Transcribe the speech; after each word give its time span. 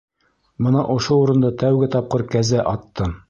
Бына 0.67 0.85
ошо 0.93 1.17
урында 1.25 1.53
тәүге 1.65 1.91
тапҡыр 1.97 2.25
кәзә 2.37 2.67
аттым. 2.75 3.17